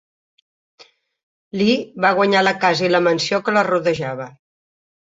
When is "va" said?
2.07-2.13